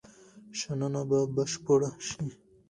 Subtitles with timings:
[0.59, 2.23] شننه به بشپړه شي.